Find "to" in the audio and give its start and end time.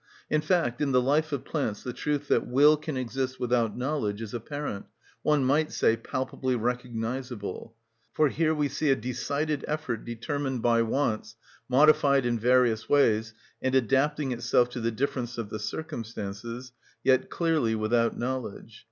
14.71-14.79